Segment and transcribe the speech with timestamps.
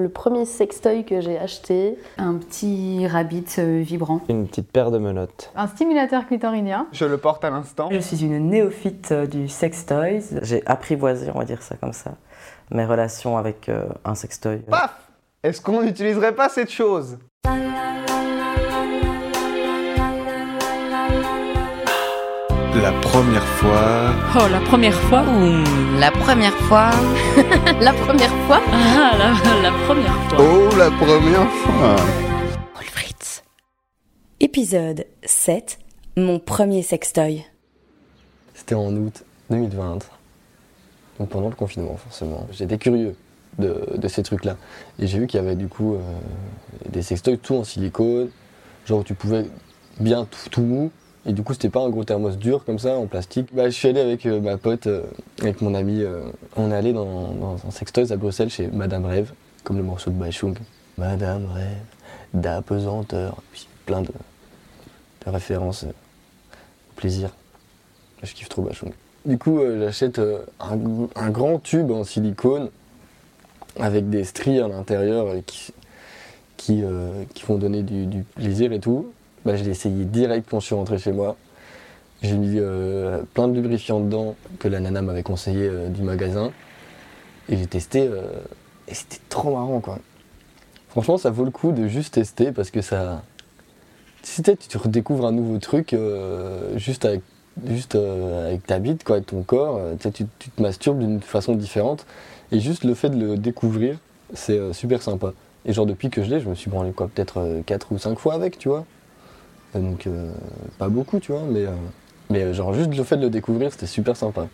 [0.00, 1.98] le premier sextoy que j'ai acheté.
[2.18, 4.20] Un petit rabbit euh, vibrant.
[4.28, 5.52] Une petite paire de menottes.
[5.54, 6.86] Un stimulateur clitoridien.
[6.92, 7.88] Je le porte à l'instant.
[7.92, 10.40] Je suis une néophyte euh, du sextoys.
[10.42, 12.14] J'ai apprivoisé, on va dire ça comme ça,
[12.70, 14.58] mes relations avec euh, un sextoy.
[14.58, 15.08] Paf
[15.42, 17.18] Est-ce qu'on n'utiliserait pas cette chose?
[22.74, 24.12] La première fois.
[24.36, 25.24] Oh, la première fois
[25.98, 26.90] La première fois.
[27.80, 30.38] La première fois Ah, la, la première fois.
[30.38, 31.96] Oh, la première fois.
[32.82, 33.42] Fritz.
[34.40, 35.78] Épisode 7
[36.16, 37.44] Mon premier sextoy.
[38.54, 39.98] C'était en août 2020,
[41.18, 42.46] donc pendant le confinement forcément.
[42.52, 43.16] J'étais curieux
[43.58, 44.56] de, de ces trucs-là.
[44.98, 45.98] Et j'ai vu qu'il y avait du coup euh,
[46.88, 48.28] des sextoys tout en silicone,
[48.86, 49.46] genre où tu pouvais
[49.98, 50.90] bien tout, tout mou.
[51.26, 53.48] Et du coup, c'était pas un gros thermos dur comme ça, en plastique.
[53.52, 55.02] Bah, je suis allé avec euh, ma pote, euh,
[55.40, 56.02] avec mon ami.
[56.02, 56.22] euh,
[56.56, 60.16] on est allé dans, un sextoys à Bruxelles chez Madame Rêve, comme le morceau de
[60.16, 60.56] Bachung.
[60.96, 61.84] Madame Rêve,
[62.32, 64.08] d'apesanteur, puis plein de,
[65.26, 67.30] références au plaisir.
[68.22, 68.92] Je kiffe trop Bachung.
[69.26, 70.20] Du coup, j'achète
[70.58, 72.70] un, grand tube en silicone
[73.78, 75.72] avec des stries à l'intérieur qui,
[76.56, 76.82] qui,
[77.46, 79.12] vont donner du plaisir et tout.
[79.44, 81.36] Bah, je l'ai essayé direct quand je suis rentré chez moi.
[82.22, 86.52] J'ai mis euh, plein de lubrifiant dedans que la nana m'avait conseillé euh, du magasin.
[87.48, 88.22] Et j'ai testé euh,
[88.86, 89.98] et c'était trop marrant quoi.
[90.90, 93.22] Franchement, ça vaut le coup de juste tester parce que ça.
[94.22, 95.96] Si tu redécouvres un nouveau truc
[96.76, 97.22] juste avec,
[97.66, 102.04] juste, avec ta bite, quoi, avec ton corps, tu, tu, te masturbes d'une façon différente.
[102.52, 103.96] Et juste le fait de le découvrir,
[104.34, 105.32] c'est super sympa.
[105.64, 108.18] Et genre, depuis que je l'ai, je me suis branlé quoi, peut-être 4 ou 5
[108.18, 108.84] fois avec, tu vois.
[109.74, 110.32] Donc, euh,
[110.78, 111.70] pas beaucoup, tu vois, mais, euh,
[112.28, 114.48] mais euh, genre, juste le fait de le découvrir, c'était super sympa.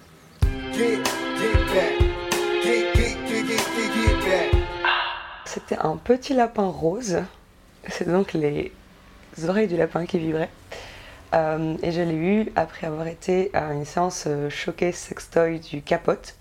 [5.47, 7.23] C'était un petit lapin rose.
[7.89, 8.73] C'est donc les
[9.49, 10.51] oreilles du lapin qui vibraient.
[11.33, 16.35] Et je l'ai eu après avoir été à une séance showcase sextoy du Capote.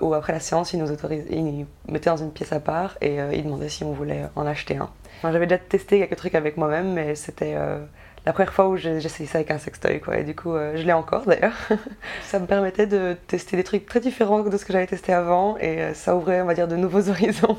[0.00, 2.96] où après la séance, ils nous autorisent, ils nous mettaient dans une pièce à part
[3.00, 4.90] et euh, ils demandaient si on voulait en acheter un.
[5.22, 7.78] J'avais déjà testé quelques trucs avec moi-même, mais c'était euh,
[8.26, 10.00] la première fois où essayé ça avec un sextoy.
[10.00, 10.18] Quoi.
[10.18, 11.56] Et du coup, euh, je l'ai encore d'ailleurs.
[12.22, 15.56] ça me permettait de tester des trucs très différents de ce que j'avais testé avant
[15.58, 17.58] et euh, ça ouvrait, on va dire, de nouveaux horizons.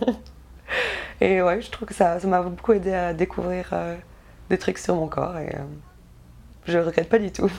[1.22, 3.74] et ouais, je trouve que ça m'a beaucoup aidé à découvrir
[4.50, 5.56] des trucs sur mon corps et
[6.68, 7.52] je regrette pas du tout.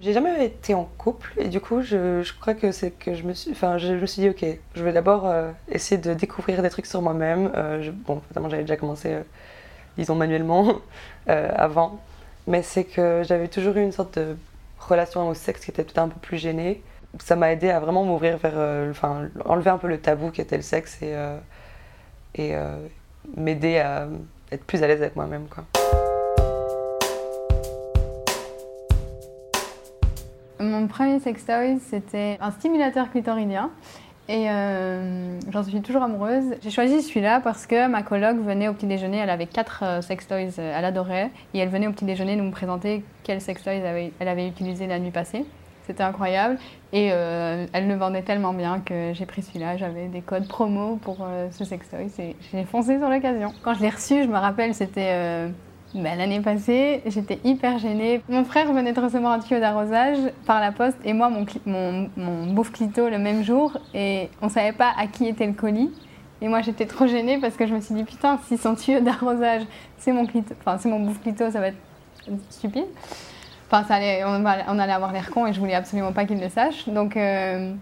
[0.00, 3.22] J'ai jamais été en couple et du coup, je, je crois que c'est que je
[3.22, 6.62] me suis, enfin, je, me suis dit, ok, je vais d'abord euh, essayer de découvrir
[6.62, 7.52] des trucs sur moi-même.
[7.54, 9.22] Euh, bon, évidemment, j'avais déjà commencé, euh,
[9.98, 10.76] disons manuellement,
[11.28, 12.00] euh, avant,
[12.46, 14.36] mais c'est que j'avais toujours eu une sorte de
[14.78, 16.82] relation au sexe qui était peut-être un peu plus gênée.
[17.18, 20.56] Ça m'a aidé à vraiment m'ouvrir vers, enfin, enlever un peu le tabou qui était
[20.56, 21.14] le sexe et,
[22.36, 22.54] et
[23.36, 24.06] m'aider à
[24.52, 25.64] être plus à l'aise avec moi-même, quoi.
[30.80, 33.70] Mon premier sextoy, c'était un stimulateur clitoridien.
[34.30, 36.54] Et euh, j'en suis toujours amoureuse.
[36.62, 39.18] J'ai choisi celui-là parce que ma coloc venait au petit déjeuner.
[39.18, 41.32] Elle avait quatre euh, sextoys, euh, elle adorait.
[41.52, 44.98] Et elle venait au petit déjeuner nous présenter quel sextoy elle elle avait utilisé la
[44.98, 45.44] nuit passée.
[45.86, 46.56] C'était incroyable.
[46.94, 49.76] Et euh, elle le vendait tellement bien que j'ai pris celui-là.
[49.76, 52.10] J'avais des codes promo pour ce sextoy.
[52.16, 53.52] J'ai foncé sur l'occasion.
[53.62, 55.50] Quand je l'ai reçu, je me rappelle, c'était
[55.94, 57.02] ben, l'année passée.
[57.06, 58.22] J'étais hyper gênée.
[58.28, 61.46] Mon frère venait de recevoir un tuyau d'arrosage par la poste et moi, mon,
[62.16, 63.76] mon, bouffe clito le même jour.
[63.94, 65.90] Et on savait pas à qui était le colis.
[66.42, 69.00] Et moi, j'étais trop gênée parce que je me suis dit, putain, si son tuyau
[69.02, 69.62] d'arrosage,
[69.98, 71.78] c'est mon, clito, mon bouffe clito, ça va être
[72.50, 72.86] stupide.
[73.66, 76.48] Enfin, ça allait, on allait avoir l'air con et je voulais absolument pas qu'il le
[76.48, 76.88] sache.
[76.88, 77.72] Donc, euh,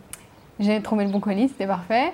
[0.60, 2.12] j'ai trouvé le bon colis, c'était parfait.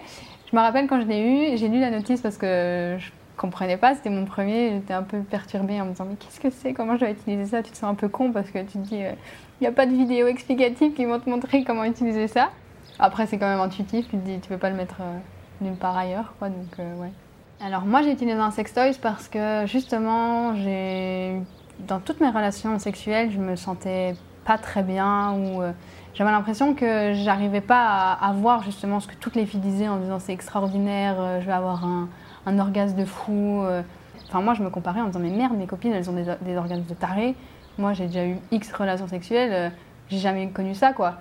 [0.51, 3.77] Je me rappelle quand je l'ai eu, j'ai lu la notice parce que je comprenais
[3.77, 6.73] pas, c'était mon premier, j'étais un peu perturbée en me disant mais qu'est-ce que c'est,
[6.73, 7.63] comment je dois utiliser ça?
[7.63, 9.17] Tu te sens un peu con parce que tu te dis il
[9.61, 12.51] n'y a pas de vidéo explicative qui vont te montrer comment utiliser ça.
[12.99, 15.19] Après c'est quand même intuitif, tu te dis tu peux pas le mettre euh,
[15.61, 17.13] nulle part ailleurs quoi donc euh, ouais.
[17.61, 21.41] Alors moi j'ai utilisé un sextoys parce que justement j'ai
[21.81, 24.15] dans toutes mes relations sexuelles je me sentais
[24.45, 25.73] pas très bien ou euh,
[26.15, 29.89] j'avais l'impression que j'arrivais pas à, à voir justement ce que toutes les filles disaient
[29.89, 32.09] en disant c'est extraordinaire, euh, je vais avoir un,
[32.47, 33.63] un orgasme de fou.
[33.63, 33.83] euh.
[34.29, 36.57] Enfin moi je me comparais en disant mais merde mes copines elles ont des, des
[36.57, 37.35] orgasmes de taré.
[37.79, 39.69] Moi j'ai déjà eu X relations sexuelles, euh,
[40.09, 41.15] j'ai jamais connu ça quoi.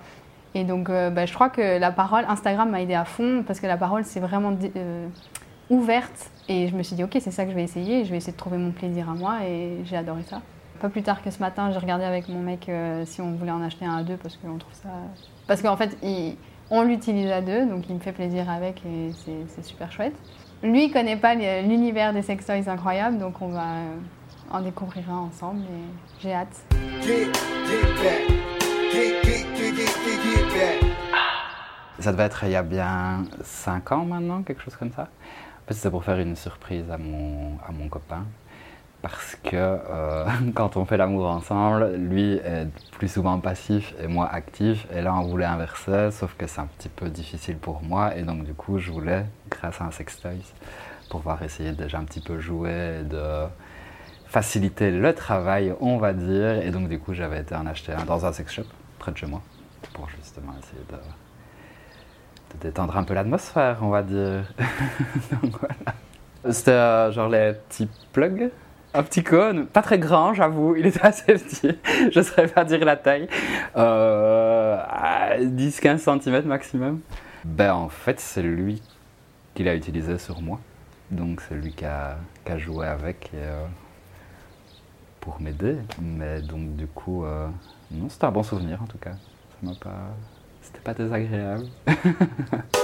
[0.54, 3.60] Et donc euh, bah, je crois que la parole, Instagram m'a aidé à fond parce
[3.60, 4.56] que la parole c'est vraiment
[5.70, 8.18] ouverte et je me suis dit ok c'est ça que je vais essayer, je vais
[8.18, 10.40] essayer de trouver mon plaisir à moi et j'ai adoré ça.
[10.80, 12.70] Pas plus tard que ce matin, j'ai regardé avec mon mec
[13.04, 14.90] si on voulait en acheter un à deux parce qu'on trouve ça.
[15.46, 15.96] Parce qu'en fait,
[16.70, 19.12] On l'utilise à deux, donc il me fait plaisir avec et
[19.46, 20.14] c'est super chouette.
[20.64, 23.66] Lui, il connaît pas l'univers des sextoys incroyables, donc on va
[24.50, 26.64] en découvrir un ensemble et j'ai hâte.
[31.98, 35.02] Ça devait être il y a bien 5 ans maintenant, quelque chose comme ça.
[35.02, 38.24] En fait, c'était pour faire une surprise à mon, à mon copain.
[39.04, 40.24] Parce que euh,
[40.54, 44.86] quand on fait l'amour ensemble, lui est plus souvent passif et moi actif.
[44.94, 48.16] Et là, on voulait inverser, sauf que c'est un petit peu difficile pour moi.
[48.16, 50.40] Et donc, du coup, je voulais, grâce à un sextoy,
[51.10, 53.44] pouvoir essayer déjà un petit peu jouer et de
[54.26, 56.62] faciliter le travail, on va dire.
[56.62, 58.64] Et donc, du coup, j'avais été en acheter un dans un sex shop
[58.98, 59.42] près de chez moi
[59.92, 60.96] pour justement essayer de
[62.62, 64.44] détendre un peu l'atmosphère, on va dire.
[66.50, 68.50] C'était euh, genre les petits plugs?
[68.96, 71.76] Un petit cône, pas très grand, j'avoue, il était assez petit,
[72.12, 73.26] je ne saurais pas dire la taille,
[73.76, 74.80] euh,
[75.40, 77.00] 10-15 cm maximum.
[77.44, 78.80] Ben en fait, c'est lui
[79.54, 80.60] qui l'a utilisé sur moi,
[81.10, 82.18] donc c'est lui qui a,
[82.56, 83.66] joué avec euh,
[85.20, 85.76] pour m'aider.
[86.00, 87.48] Mais donc du coup, euh,
[87.90, 89.10] non, c'était un bon souvenir en tout cas.
[89.10, 90.14] Ça m'a pas,
[90.62, 91.66] c'était pas désagréable.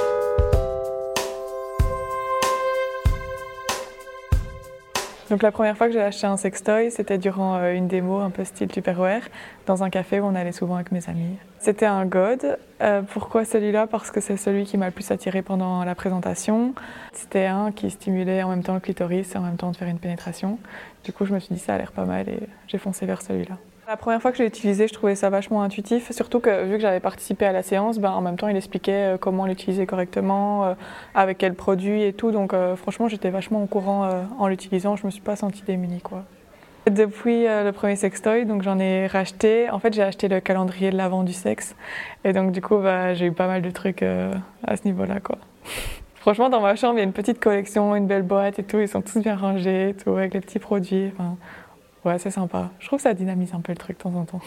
[5.31, 8.31] Donc la première fois que j'ai acheté un sextoy, c'était durant euh, une démo un
[8.31, 9.23] peu style Tupperware,
[9.65, 11.37] dans un café où on allait souvent avec mes amis.
[11.61, 12.59] C'était un God.
[12.83, 13.87] Euh, pourquoi celui-là?
[13.87, 16.75] Parce que c'est celui qui m'a le plus attiré pendant la présentation.
[17.13, 19.89] C'était un qui stimulait en même temps le clitoris et en même temps de faire
[19.89, 20.59] une pénétration.
[21.05, 23.23] Du coup, je me suis dit ça a l'air pas mal et j'ai foncé vers
[23.23, 23.57] celui-là.
[23.91, 26.75] La première fois que je l'ai utilisé, je trouvais ça vachement intuitif, surtout que vu
[26.75, 29.85] que j'avais participé à la séance, ben, en même temps il expliquait euh, comment l'utiliser
[29.85, 30.75] correctement, euh,
[31.13, 32.31] avec quel produit et tout.
[32.31, 34.09] Donc euh, franchement, j'étais vachement au courant
[34.39, 36.23] en l'utilisant, je me suis pas sentie démunie quoi.
[36.89, 39.69] Depuis le premier sextoy, donc j'en ai racheté.
[39.71, 41.75] En fait, j'ai acheté le calendrier de l'avant du sexe,
[42.23, 45.17] et donc du coup, bah, j'ai eu pas mal de trucs à ce niveau-là.
[46.15, 48.79] Franchement, dans ma chambre, il y a une petite collection, une belle boîte et tout.
[48.79, 51.11] Ils sont tous bien rangés, avec les petits produits.
[52.05, 52.71] Ouais, c'est sympa.
[52.79, 54.41] Je trouve que ça dynamise un peu le truc de temps en temps.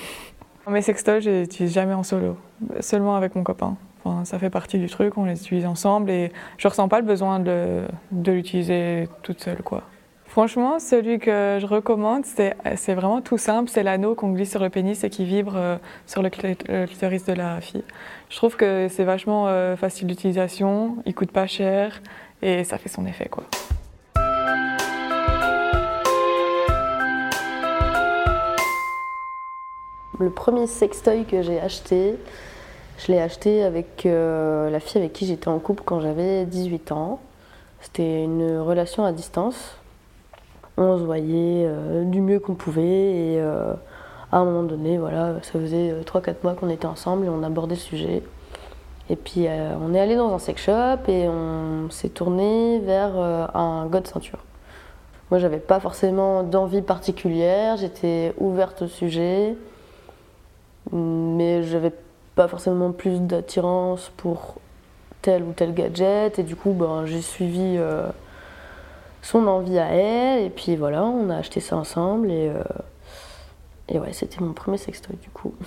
[0.68, 2.38] Mes sextoys, je les utilise jamais en solo,
[2.80, 3.76] seulement avec mon copain.
[4.04, 7.06] Enfin, ça fait partie du truc, on les utilise ensemble et je ressens pas le
[7.06, 9.84] besoin de, de l'utiliser toute seule, quoi.
[10.26, 13.70] Franchement, celui que je recommande, c'est vraiment tout simple.
[13.70, 15.78] C'est l'anneau qu'on glisse sur le pénis et qui vibre euh,
[16.08, 17.84] sur le clitoris de la fille.
[18.30, 22.02] Je trouve que c'est vachement euh, facile d'utilisation, il coûte pas cher
[22.42, 23.44] et ça fait son effet, quoi.
[30.20, 32.16] Le premier sextoy que j'ai acheté,
[33.00, 36.92] je l'ai acheté avec euh, la fille avec qui j'étais en couple quand j'avais 18
[36.92, 37.20] ans.
[37.82, 39.76] C'était une relation à distance.
[40.78, 43.74] On se voyait euh, du mieux qu'on pouvait et euh,
[44.32, 47.76] à un moment donné, voilà, ça faisait 3-4 mois qu'on était ensemble et on abordait
[47.76, 48.22] le sujet.
[49.10, 49.48] Et puis
[49.82, 54.40] on est allé dans un sex shop et on s'est tourné vers un god ceinture.
[55.30, 59.58] Moi j'avais pas forcément d'envie particulière, j'étais ouverte au sujet
[60.92, 61.94] mais j'avais
[62.36, 64.56] pas forcément plus d'attirance pour
[65.22, 68.08] tel ou tel gadget et du coup ben, j'ai suivi euh,
[69.22, 72.64] son envie à elle et puis voilà on a acheté ça ensemble et, euh,
[73.90, 75.54] et ouais c'était mon premier sextoy du coup.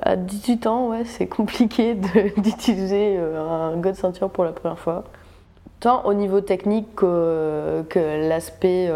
[0.00, 1.94] À 18 ans ouais c'est compliqué
[2.36, 5.02] d'utiliser euh, un god ceinture pour la première fois.
[5.80, 7.84] Tant au niveau technique que,
[8.28, 8.92] l'aspect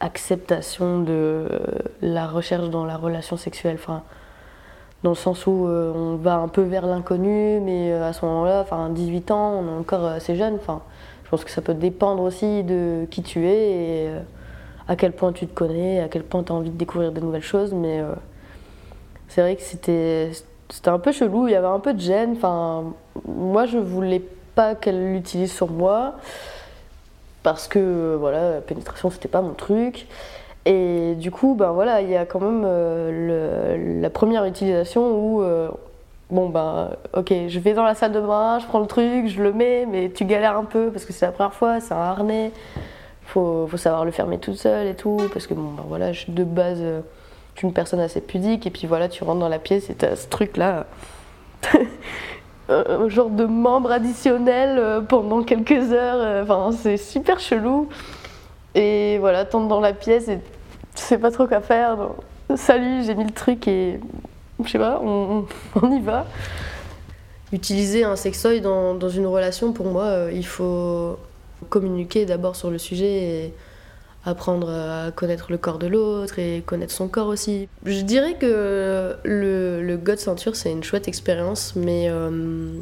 [0.00, 1.46] acceptation de
[2.00, 3.76] la recherche dans la relation sexuelle.
[3.78, 4.02] Enfin,
[5.02, 8.24] dans le sens où euh, on va un peu vers l'inconnu, mais euh, à ce
[8.24, 10.54] moment-là, enfin 18 ans, on est encore assez jeune.
[10.54, 10.82] Enfin,
[11.24, 14.20] je pense que ça peut dépendre aussi de qui tu es et euh,
[14.88, 17.20] à quel point tu te connais, à quel point tu as envie de découvrir de
[17.20, 17.72] nouvelles choses.
[17.74, 18.02] Mais
[19.28, 20.30] c'est vrai que c'était
[20.68, 22.32] c'était un peu chelou, il y avait un peu de gêne.
[22.36, 22.84] Enfin,
[23.26, 24.22] moi, je voulais
[24.54, 26.14] pas qu'elle l'utilise sur moi
[27.42, 30.06] parce que voilà, la pénétration c'était pas mon truc.
[30.64, 35.42] Et du coup, ben voilà, il y a quand même euh, la première utilisation où,
[35.42, 35.68] euh,
[36.30, 39.42] bon ben, ok, je vais dans la salle de bain, je prends le truc, je
[39.42, 41.98] le mets, mais tu galères un peu parce que c'est la première fois, c'est un
[41.98, 42.52] harnais,
[43.24, 46.20] faut, faut savoir le fermer toute seule et tout, parce que bon, ben voilà, je
[46.20, 47.00] suis de base, euh,
[47.62, 50.28] une personne assez pudique, et puis voilà, tu rentres dans la pièce et t'as ce
[50.28, 50.86] truc-là.
[52.68, 57.88] un genre de membre additionnel pendant quelques heures, enfin c'est super chelou.
[58.74, 60.38] Et voilà, tente dans la pièce et
[60.94, 61.96] tu sais pas trop quoi faire.
[62.56, 64.00] salut, j'ai mis le truc et
[64.64, 65.46] je sais pas, on,
[65.90, 66.26] y va.
[67.52, 71.18] Utiliser un sextoy dans, dans une relation, pour moi, euh, il faut
[71.68, 73.54] communiquer d'abord sur le sujet et
[74.24, 77.68] apprendre à connaître le corps de l'autre et connaître son corps aussi.
[77.84, 82.80] Je dirais que le, le God ceinture, c'est une chouette expérience, mais euh,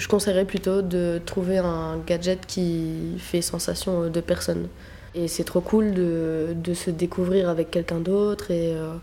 [0.00, 4.68] je conseillerais plutôt de trouver un gadget qui fait sensation aux deux personnes.
[5.14, 8.94] Et c'est trop cool de, de, se découvrir avec quelqu'un d'autre et euh,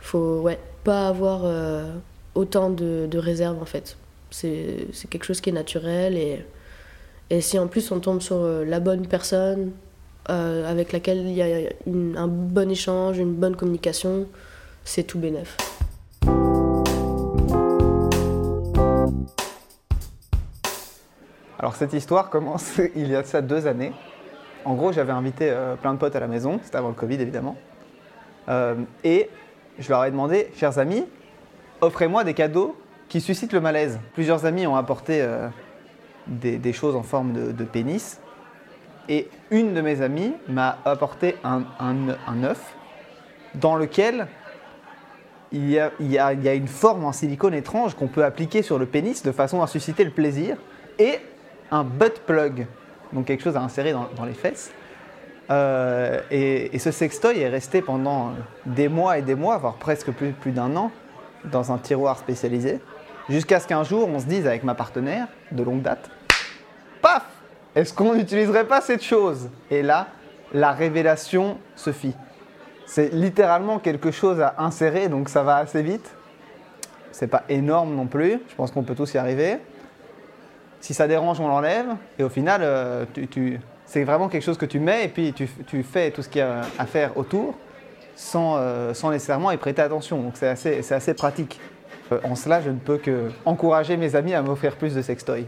[0.00, 1.90] faut ouais, pas avoir euh,
[2.34, 3.96] autant de, de réserve en fait.
[4.30, 6.44] C'est quelque chose qui est naturel et,
[7.30, 9.72] et si en plus on tombe sur euh, la bonne personne,
[10.30, 11.68] euh, avec laquelle il y a
[12.16, 14.28] un bon échange, une bonne communication,
[14.84, 15.56] c'est tout bénef.
[21.62, 23.92] Alors cette histoire commence il y a ça deux années.
[24.64, 27.14] En gros, j'avais invité euh, plein de potes à la maison, c'était avant le Covid
[27.14, 27.56] évidemment.
[28.48, 29.30] Euh, et
[29.78, 31.04] je leur ai demandé, chers amis,
[31.80, 32.76] offrez-moi des cadeaux
[33.08, 34.00] qui suscitent le malaise.
[34.14, 35.48] Plusieurs amis ont apporté euh,
[36.26, 38.20] des, choses en forme de, pénis.
[39.08, 41.64] Et une de mes amies m'a apporté un,
[42.44, 42.74] œuf
[43.54, 44.26] dans lequel
[45.52, 48.08] il y, a, il, y a, il y a une forme en silicone étrange qu'on
[48.08, 50.56] peut appliquer sur le pénis de façon à susciter le plaisir.
[50.98, 51.18] Et
[51.72, 52.66] un butt plug,
[53.12, 54.70] donc quelque chose à insérer dans, les fesses.
[55.50, 58.32] Euh, et, et, ce sextoy est resté pendant
[58.64, 60.92] des mois et des mois, voire presque plus, plus d'un an,
[61.44, 62.80] dans un tiroir spécialisé,
[63.28, 66.10] jusqu'à ce qu'un jour on se dise avec ma partenaire de longue date,
[67.00, 67.24] paf,
[67.74, 69.48] est-ce qu'on n'utiliserait pas cette chose?
[69.70, 70.08] Et là,
[70.52, 72.14] la révélation se fit.
[72.86, 76.14] C'est littéralement quelque chose à insérer, donc ça va assez vite.
[77.10, 79.58] C'est pas énorme non plus, je pense qu'on peut tous y arriver.
[80.82, 81.86] Si ça dérange, on l'enlève.
[82.18, 83.04] Et au final, euh,
[83.86, 86.42] c'est vraiment quelque chose que tu mets et puis tu, fais tout ce qu'il y
[86.42, 87.54] a à faire autour
[88.16, 90.20] sans, euh, sans nécessairement y prêter attention.
[90.20, 91.60] Donc c'est assez, c'est assez pratique.
[92.10, 95.46] Euh, en cela, je ne peux que encourager mes amis à m'offrir plus de sextoys.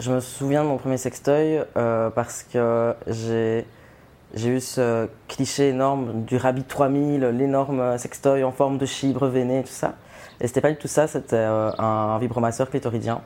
[0.00, 1.62] Je me souviens de mon premier sextoy
[2.14, 3.64] parce que j'ai
[4.36, 9.62] j'ai eu ce cliché énorme du Rabbit 3000, l'énorme sextoy en forme de chibre veiné,
[9.62, 9.94] tout ça.
[10.40, 13.22] Et c'était pas du tout ça, c'était euh, un vibromasseur clitoridien.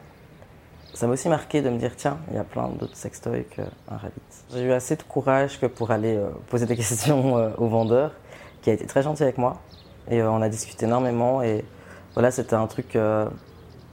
[0.95, 3.64] Ça m'a aussi marqué de me dire, tiens, il y a plein d'autres sextoys qu'un
[3.88, 4.21] Rabbit.
[4.52, 8.12] J'ai eu assez de courage que pour aller euh, poser des questions euh, au vendeur,
[8.62, 9.61] qui a été très gentil avec moi.
[10.09, 11.43] Et on a discuté énormément.
[11.43, 11.64] Et
[12.14, 12.99] voilà, c'était un truc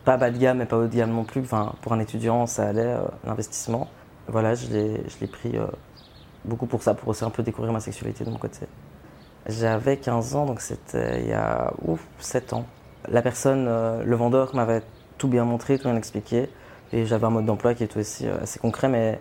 [0.06, 1.42] pas bas de gamme, mais pas haut de gamme non plus.
[1.42, 3.88] Enfin, pour un étudiant, ça allait, l'investissement.
[4.28, 5.54] Voilà, je l'ai pris
[6.46, 8.66] beaucoup pour ça, pour aussi un peu découvrir ma sexualité de mon côté.
[9.48, 12.66] J'avais 15 ans, donc c'était il y a ouf, 7 ans.
[13.10, 14.82] La personne, euh, le vendeur m'avait
[15.18, 16.50] tout bien montré, tout bien expliqué.
[16.94, 19.20] Et j'avais un mode d'emploi qui était aussi euh, assez concret, mais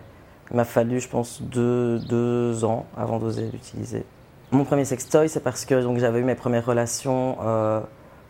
[0.51, 4.05] il m'a fallu, je pense, deux, deux ans avant d'oser l'utiliser.
[4.51, 7.81] Mon premier sextoy, c'est parce que j'avais eu mes premières relations euh,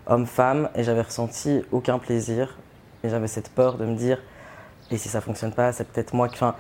[0.08, 2.58] homme-femme et j'avais ressenti aucun plaisir.
[3.04, 4.20] Et j'avais cette peur de me dire,
[4.90, 6.36] et si ça fonctionne pas, c'est peut-être moi qui.
[6.36, 6.56] Enfin,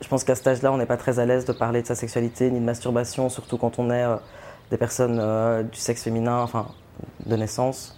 [0.00, 1.94] je pense qu'à cet âge-là, on n'est pas très à l'aise de parler de sa
[1.94, 4.16] sexualité ni de masturbation, surtout quand on est euh,
[4.70, 6.68] des personnes euh, du sexe féminin, enfin
[7.26, 7.96] de naissance.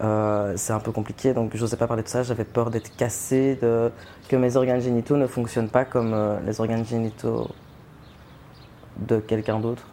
[0.00, 2.22] Euh, c'est un peu compliqué, donc je n'osais pas parler de ça.
[2.22, 3.90] J'avais peur d'être cassée, de
[4.28, 6.16] que mes organes génitaux ne fonctionnent pas comme
[6.46, 7.48] les organes génitaux
[8.98, 9.86] de quelqu'un d'autre,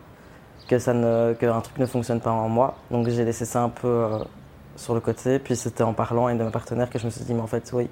[0.68, 2.76] que ça ne, qu'un truc ne fonctionne pas en moi.
[2.92, 4.08] Donc j'ai laissé ça un peu
[4.76, 5.40] sur le côté.
[5.40, 7.42] Puis c'était en parlant à une de mes partenaires que je me suis dit, mais
[7.42, 7.90] en fait, oui,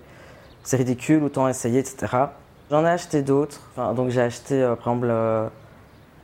[0.63, 2.27] c'est ridicule, autant essayer, etc.
[2.69, 3.61] J'en ai acheté d'autres.
[3.95, 5.49] Donc j'ai acheté, euh, par exemple, euh,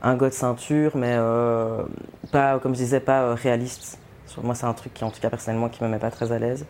[0.02, 1.84] un god ceinture, mais euh,
[2.32, 3.98] pas, comme je disais, pas euh, réaliste.
[4.42, 6.38] Moi, c'est un truc qui, en tout cas, personnellement, qui me met pas très à
[6.38, 6.66] l'aise.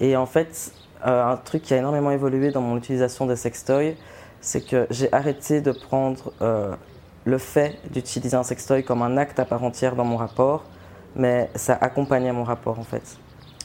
[0.00, 0.72] Et en fait,
[1.06, 3.96] euh, un truc qui a énormément évolué dans mon utilisation des sextoys,
[4.40, 6.76] c'est que j'ai arrêté de prendre euh,
[7.24, 10.70] le fait d'utiliser un sextoy comme un acte à part entière dans mon rapport,
[11.16, 13.20] mais ça accompagnait mon rapport, en fait.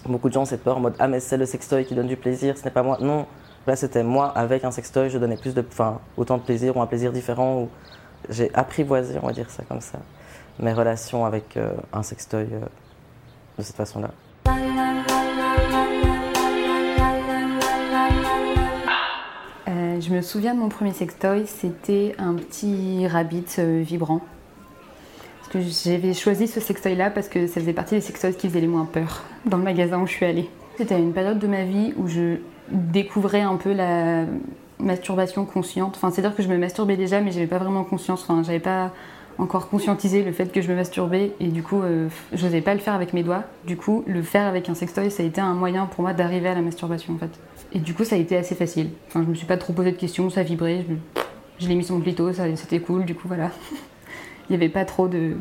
[0.06, 2.08] Beaucoup de gens ont cette peur en mode Ah, mais c'est le sextoy qui donne
[2.08, 2.98] du plaisir, ce n'est pas moi.
[3.02, 3.28] Non,
[3.68, 6.82] Là, c'était moi avec un sextoy, je donnais plus de, enfin, autant de plaisir ou
[6.82, 7.64] un plaisir différent.
[7.64, 7.70] Ou
[8.30, 10.00] j'ai apprivoisé, on va dire ça comme ça,
[10.60, 12.62] mes relations avec euh, un sextoy euh,
[13.58, 14.12] de cette façon-là.
[19.68, 24.22] Euh, je me souviens de mon premier sextoy, c'était un petit rabbit vibrant.
[25.40, 25.60] Parce que
[25.90, 28.86] j'avais choisi ce sextoy-là parce que ça faisait partie des sextoys qui faisaient les moins
[28.86, 30.50] peur dans le magasin où je suis allée.
[30.78, 32.38] C'était une période de ma vie où je
[32.72, 34.26] découvrais un peu la
[34.80, 35.96] masturbation consciente.
[35.96, 38.24] Enfin, c'est-à-dire que je me masturbais déjà, mais j'avais pas vraiment conscience.
[38.24, 38.92] Enfin, j'avais pas
[39.40, 42.80] encore conscientisé le fait que je me masturbais et du coup, euh, j'osais pas le
[42.80, 43.44] faire avec mes doigts.
[43.66, 46.50] Du coup, le faire avec un sextoy, ça a été un moyen pour moi d'arriver
[46.50, 47.32] à la masturbation en fait.
[47.74, 48.90] Et du coup, ça a été assez facile.
[49.08, 50.96] Enfin, je me suis pas trop posé de questions, ça vibrait, je,
[51.60, 53.06] je l'ai mis sur mon clito, c'était cool.
[53.06, 53.52] Du coup, voilà.
[54.50, 55.36] Il y avait pas trop de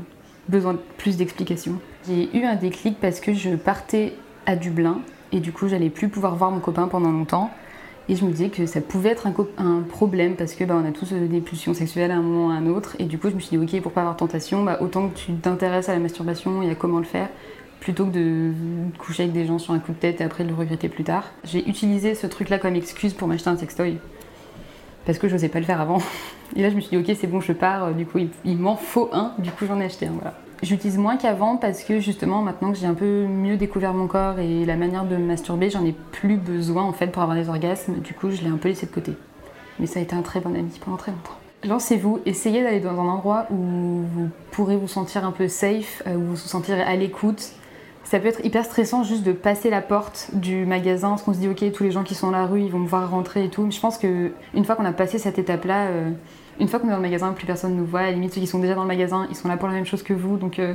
[0.48, 1.78] besoin de plus d'explications.
[2.06, 4.14] J'ai eu un déclic parce que je partais
[4.44, 5.00] à Dublin
[5.36, 7.50] et du coup, j'allais plus pouvoir voir mon copain pendant longtemps.
[8.08, 10.92] Et je me disais que ça pouvait être un, problème parce que bah, on a
[10.92, 12.96] tous des pulsions sexuelles à un moment ou à un autre.
[12.98, 15.16] Et du coup, je me suis dit, ok, pour pas avoir tentation, bah, autant que
[15.16, 17.28] tu t'intéresses à la masturbation et à comment le faire,
[17.80, 18.52] plutôt que de
[18.96, 21.04] coucher avec des gens sur un coup de tête et après de le regretter plus
[21.04, 21.24] tard.
[21.44, 23.98] J'ai utilisé ce truc-là comme excuse pour m'acheter un sextoy.
[25.04, 25.98] Parce que je n'osais pas le faire avant.
[26.56, 27.92] Et là, je me suis dit, ok, c'est bon, je pars.
[27.92, 29.34] Du coup, il, m'en faut un.
[29.38, 30.12] Du coup, j'en ai acheté un.
[30.12, 30.34] Voilà.
[30.62, 34.38] J'utilise moins qu'avant parce que justement, maintenant que j'ai un peu mieux découvert mon corps
[34.38, 38.00] et la manière de masturber, j'en ai plus besoin en fait pour avoir des orgasmes.
[38.00, 39.12] Du coup, je l'ai un peu laissé de côté.
[39.78, 41.36] Mais ça a été un très bon ami pendant très longtemps.
[41.64, 46.18] Lancez-vous, essayez d'aller dans un endroit où vous pourrez vous sentir un peu safe, où
[46.18, 47.52] vous vous sentirez à l'écoute,
[48.04, 51.38] ça peut être hyper stressant juste de passer la porte du magasin, parce qu'on se
[51.38, 53.44] dit ok, tous les gens qui sont dans la rue, ils vont me voir rentrer
[53.44, 53.62] et tout.
[53.62, 56.10] Mais je pense que une fois qu'on a passé cette étape-là, euh,
[56.58, 58.00] une fois qu'on est dans le magasin, plus personne ne nous voit.
[58.00, 59.74] À la limite, ceux qui sont déjà dans le magasin, ils sont là pour la
[59.74, 60.74] même chose que vous, donc euh,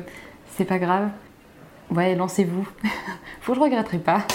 [0.56, 1.10] c'est pas grave.
[1.90, 2.68] Ouais, lancez-vous.
[3.42, 4.26] Faut que je regretterai pas.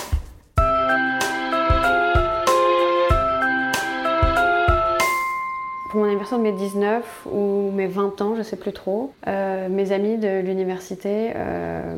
[5.89, 9.71] pour mon anniversaire de mes 19 ou mes 20 ans, je sais plus trop, euh,
[9.71, 11.97] mes amis de l'université euh,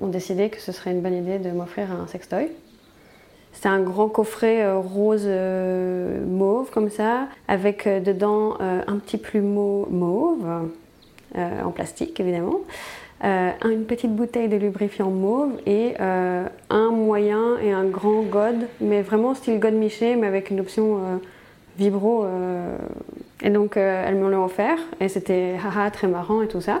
[0.00, 2.48] ont décidé que ce serait une bonne idée de m'offrir un sextoy.
[3.54, 5.26] C'était un grand coffret euh, rose
[6.26, 10.44] mauve comme ça, avec dedans un petit plumeau mauve,
[11.36, 12.60] en plastique évidemment,
[13.22, 19.34] une petite bouteille de lubrifiant mauve et un moyen et un grand god, mais vraiment
[19.34, 21.00] style god miché, mais avec une option
[21.78, 22.26] vibro
[23.44, 26.80] et donc, euh, elles me l'ont offert et c'était haha, très marrant et tout ça.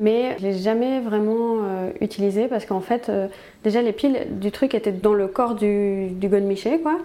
[0.00, 3.28] Mais je l'ai jamais vraiment euh, utilisé parce qu'en fait, euh,
[3.64, 6.30] déjà les piles du truc étaient dans le corps du, du
[6.82, 6.98] quoi.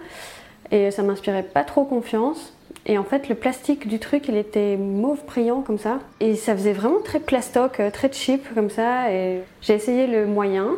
[0.70, 2.52] Et ça m'inspirait pas trop confiance.
[2.86, 6.00] Et en fait, le plastique du truc, il était mauve brillant comme ça.
[6.20, 9.10] Et ça faisait vraiment très plastoc, très cheap comme ça.
[9.12, 10.68] Et j'ai essayé le moyen.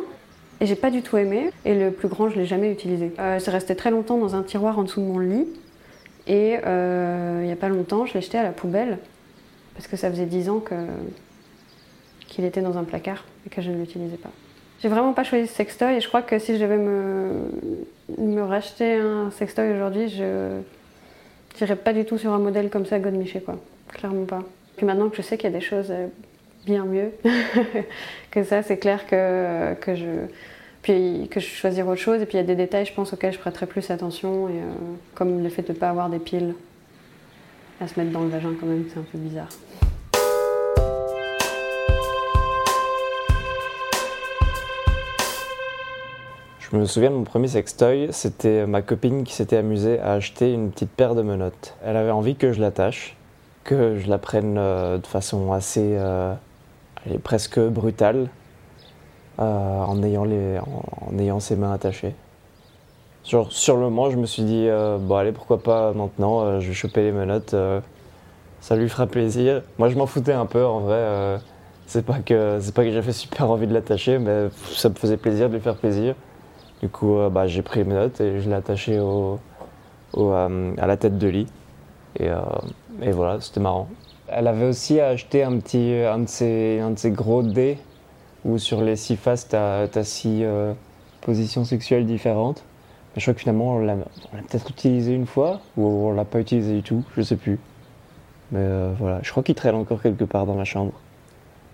[0.59, 1.51] Et j'ai pas du tout aimé.
[1.65, 3.11] Et le plus grand, je l'ai jamais utilisé.
[3.39, 5.47] c'est resté très longtemps dans un tiroir en dessous de mon lit.
[6.27, 8.99] Et euh, il n'y a pas longtemps, je l'ai jeté à la poubelle
[9.75, 10.59] parce que ça faisait 10 ans
[12.27, 14.31] qu'il était dans un placard et que je ne l'utilisais pas.
[14.81, 17.49] J'ai vraiment pas choisi ce sextoy et je crois que si je devais me,
[18.17, 20.59] me racheter un sextoy aujourd'hui, je
[21.59, 23.55] n'irais pas du tout sur un modèle comme ça, Godmiché, quoi.
[23.93, 24.43] Clairement pas.
[24.75, 25.91] Puis maintenant que je sais qu'il y a des choses
[26.65, 27.11] bien mieux
[28.31, 30.27] que ça, c'est clair que, que je
[30.87, 32.21] puis que je choisir autre chose.
[32.21, 34.47] Et puis il y a des détails, je pense, auxquels je prêterai plus attention.
[34.47, 34.63] Et, euh,
[35.15, 36.53] comme le fait de ne pas avoir des piles
[37.81, 39.49] à se mettre dans le vagin, quand même, c'est un peu bizarre.
[46.69, 50.51] Je me souviens de mon premier sextoy, c'était ma copine qui s'était amusée à acheter
[50.51, 51.75] une petite paire de menottes.
[51.81, 53.15] Elle avait envie que je l'attache,
[53.63, 56.33] que je la prenne euh, de façon assez euh,
[57.23, 58.27] presque brutale,
[59.39, 59.43] euh,
[59.81, 62.13] en, ayant ses mains attachées.
[63.23, 64.67] Sur, le moment, je me suis dit,
[64.99, 67.55] bon allez, pourquoi pas maintenant, je vais choper les menottes,
[68.59, 69.63] ça lui fera plaisir.
[69.77, 71.39] Moi, je m'en foutais un peu, en vrai.
[71.87, 75.61] c'est pas que j'avais super envie de l'attacher, mais ça me faisait plaisir de lui
[75.61, 76.15] faire plaisir.
[76.81, 79.39] Du coup, bah, j'ai pris les menottes et je l'ai attaché au,
[80.31, 81.47] à la tête de lit.
[82.19, 82.29] Et,
[83.01, 83.87] et voilà, c'était marrant.
[84.27, 87.77] Elle avait aussi acheté un petit, un de ces, un de ces gros dés
[88.43, 90.73] où sur les six faces, tu as, six euh,
[91.21, 92.63] positions sexuelles différentes.
[93.15, 93.95] Je crois que finalement, on l'a
[94.47, 97.59] peut-être utilisé une fois, ou on l'a pas utilisé du tout, je sais plus.
[98.51, 100.93] Mais euh, voilà, je crois qu'il traîne encore quelque part dans la chambre.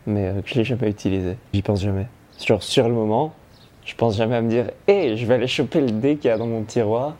[0.07, 1.37] Mais euh, que je l'ai jamais utilisé.
[1.53, 2.07] J'y pense jamais.
[2.37, 3.33] Sur, sur le moment,
[3.85, 6.31] je pense jamais à me dire Hé, je vais aller choper le dé qu'il y
[6.31, 7.15] a dans mon tiroir.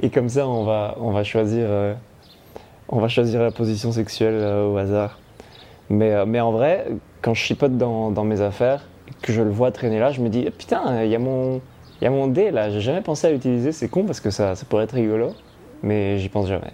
[0.00, 1.68] Et, comme ça, on va, on va, choisir,
[2.88, 5.18] on va choisir la position sexuelle au hasard.
[5.90, 6.86] Mais, mais en vrai,
[7.22, 8.86] quand je chipote dans, dans, mes affaires,
[9.22, 11.60] que je le vois traîner là, je me dis putain, il y, a mon,
[12.00, 14.54] y a mon dé là, j'ai jamais pensé à l'utiliser, c'est con parce que ça,
[14.54, 15.34] ça pourrait être rigolo,
[15.82, 16.72] mais j'y pense jamais.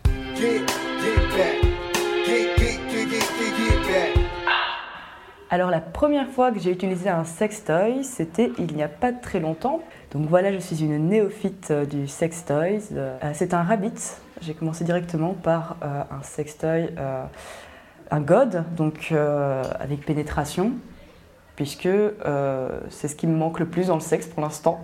[5.54, 9.38] Alors la première fois que j'ai utilisé un sextoy, c'était il n'y a pas très
[9.38, 9.84] longtemps.
[10.10, 12.80] Donc voilà, je suis une néophyte euh, du sextoys.
[12.90, 13.92] Euh, c'est un rabbit.
[14.40, 16.92] J'ai commencé directement par euh, un sextoy
[18.10, 20.72] un god, donc avec pénétration,
[21.54, 21.88] puisque
[22.90, 24.82] c'est ce qui me manque le plus dans le sexe pour l'instant.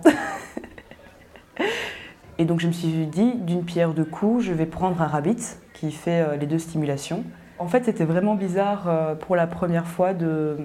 [2.37, 5.57] Et donc je me suis dit, d'une pierre deux coups, je vais prendre un rabbit
[5.73, 7.25] qui fait les deux stimulations.
[7.61, 10.57] En fait, c'était vraiment bizarre pour la première fois de,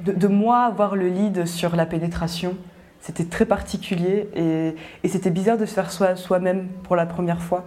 [0.00, 2.54] de, moi avoir le lead sur la pénétration.
[3.00, 7.64] C'était très particulier et, et c'était bizarre de se faire soi-même pour la première fois.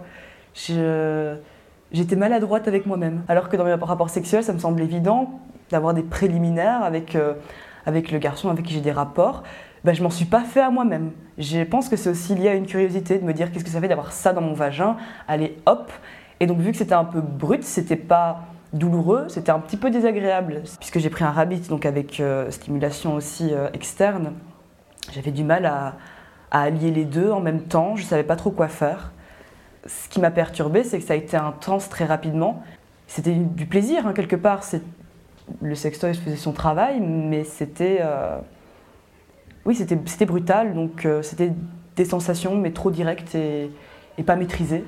[1.92, 3.22] J'étais maladroite avec moi-même.
[3.28, 5.40] Alors que dans mes rapports sexuels, ça me semble évident
[5.70, 7.34] d'avoir des préliminaires avec, euh,
[7.84, 9.42] avec le garçon avec qui j'ai des rapports.
[9.84, 11.12] ben, je m'en suis pas fait à moi-même.
[11.36, 13.80] Je pense que c'est aussi lié à une curiosité de me dire qu'est-ce que ça
[13.80, 14.96] fait d'avoir ça dans mon vagin.
[15.28, 15.92] Allez, hop.
[16.38, 19.90] Et donc vu que c'était un peu brut, c'était pas douloureux, c'était un petit peu
[19.90, 24.34] désagréable puisque j'ai pris un rabbit donc avec euh, stimulation aussi euh, externe.
[25.12, 25.96] J'avais du mal à,
[26.50, 27.96] à allier les deux en même temps.
[27.96, 29.12] Je savais pas trop quoi faire.
[29.86, 32.62] Ce qui m'a perturbé, c'est que ça a été intense très rapidement.
[33.06, 34.62] C'était du plaisir hein, quelque part.
[35.62, 38.38] Le sextoy faisait son travail, mais c'était euh,
[39.64, 41.52] oui, c'était brutal, donc c'était
[41.96, 43.70] des sensations, mais trop directes et,
[44.24, 44.84] pas maîtrisées.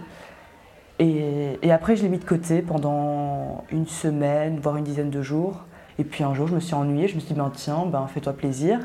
[1.05, 5.65] Et, après, je l'ai mis de côté pendant une semaine, voire une dizaine de jours.
[5.99, 8.07] Et puis un jour, je me suis ennuyée, je me suis dit, ben, tiens, ben,
[8.07, 8.79] fais-toi plaisir.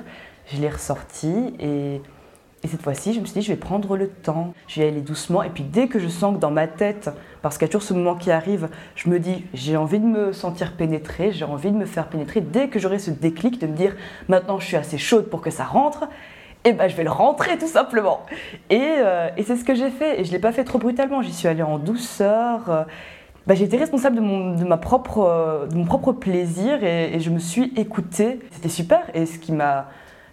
[0.47, 2.01] Je l'ai ressorti et
[2.63, 5.01] et cette fois-ci, je me suis dit, je vais prendre le temps, je vais aller
[5.01, 5.43] doucement.
[5.43, 7.10] Et puis dès que je sens que dans ma tête,
[7.43, 10.06] parce qu'il y a toujours ce moment qui arrive, je me dis, j'ai envie de
[10.06, 12.41] me sentir pénétrée, j'ai envie de me faire pénétrer.
[12.41, 13.95] Dès que j'aurai ce déclic de me dire,
[14.27, 16.10] maintenant je suis assez chaude pour que ça rentre,
[16.69, 18.25] eh ben je vais le rentrer tout simplement.
[18.69, 20.19] Et, euh, et c'est ce que j'ai fait.
[20.19, 22.86] Et je ne l'ai pas fait trop brutalement, j'y suis allée en douceur.
[23.45, 27.30] Ben, j'ai été responsable de mon, de ma propre, de mon propre plaisir et, je
[27.30, 28.39] me suis écoutée.
[28.51, 29.10] C'était super.
[29.13, 29.88] Et ce qui m'a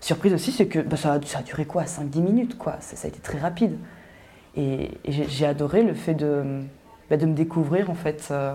[0.05, 2.77] Surprise aussi, c'est que bah, ça, a, ça, a duré quoi 5-10 minutes, quoi.
[2.81, 3.79] Ça, a été très rapide.
[4.55, 6.61] Et, j'ai adoré le fait de,
[7.09, 8.55] bah, de me découvrir, en fait, euh,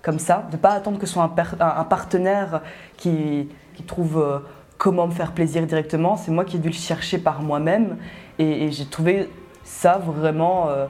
[0.00, 2.62] comme ça, de ne pas attendre que ce soit un, partenaire
[2.96, 4.38] qui, qui trouve euh,
[4.78, 6.16] comment me faire plaisir directement.
[6.16, 7.96] C'est moi qui ai dû le chercher par moi-même.
[8.38, 9.28] Et, j'ai trouvé
[9.64, 10.86] ça vraiment euh,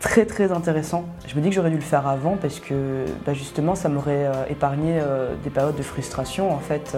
[0.00, 1.04] très très intéressant.
[1.26, 4.30] Je me dis que j'aurais dû le faire avant parce que bah, justement ça m'aurait
[4.50, 5.00] épargné
[5.42, 6.96] des périodes de frustration en fait.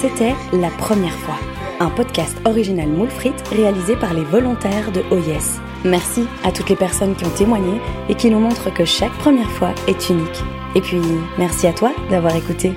[0.00, 1.34] C'était La Première fois,
[1.80, 3.08] un podcast original Moule
[3.50, 5.60] réalisé par les volontaires de OYES.
[5.84, 9.50] Merci à toutes les personnes qui ont témoigné et qui nous montrent que chaque première
[9.50, 10.44] fois est unique.
[10.74, 11.00] Et puis,
[11.38, 12.72] merci à toi d'avoir écouté.